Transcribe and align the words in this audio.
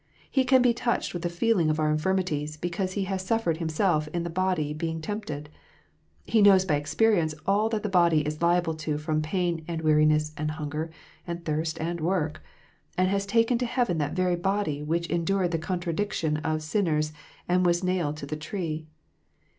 He 0.31 0.45
can 0.45 0.63
be 0.63 0.73
touched 0.73 1.13
with 1.13 1.21
the 1.21 1.29
feeling 1.29 1.69
of 1.69 1.79
our 1.79 1.91
infirmities, 1.91 2.57
because 2.57 2.93
He 2.93 3.03
has 3.03 3.23
suffered 3.23 3.57
Himself 3.57 4.07
in 4.07 4.23
the 4.23 4.31
body 4.31 4.73
being 4.73 4.99
tempted. 4.99 5.47
He 6.25 6.41
knows 6.41 6.65
by 6.65 6.73
experience 6.73 7.35
all 7.45 7.69
that 7.69 7.83
the 7.83 7.87
body 7.87 8.21
is 8.25 8.41
liable 8.41 8.73
to 8.77 8.97
from 8.97 9.21
pain, 9.21 9.63
and 9.67 9.83
weariness, 9.83 10.33
and 10.35 10.49
hunger, 10.49 10.89
and 11.27 11.45
thirst, 11.45 11.79
and 11.79 12.01
work; 12.01 12.41
and 12.97 13.09
has 13.09 13.27
taken 13.27 13.59
to 13.59 13.67
heaven 13.67 13.99
that 13.99 14.15
very 14.15 14.35
body 14.35 14.81
which 14.81 15.05
endured 15.05 15.51
the 15.51 15.59
contradiction 15.59 16.37
of 16.37 16.63
sinners 16.63 17.13
and 17.47 17.63
was 17.63 17.83
nailed 17.83 18.17
to 18.17 18.25
the 18.25 18.35
tree. 18.35 18.87